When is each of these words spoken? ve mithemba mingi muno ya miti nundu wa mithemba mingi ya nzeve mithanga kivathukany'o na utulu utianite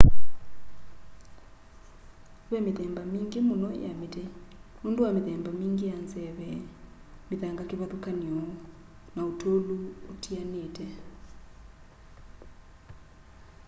ve 2.51 2.57
mithemba 2.65 3.01
mingi 3.13 3.39
muno 3.47 3.69
ya 3.85 3.91
miti 3.99 4.23
nundu 4.81 4.99
wa 5.05 5.11
mithemba 5.15 5.49
mingi 5.61 5.83
ya 5.91 5.97
nzeve 6.05 6.49
mithanga 7.29 7.63
kivathukany'o 7.69 8.41
na 9.15 9.21
utulu 9.29 9.75
utianite 10.13 10.85